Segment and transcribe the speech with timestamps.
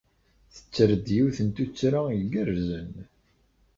[0.53, 2.91] Tetter-d yiwet n tuttra igerrzen.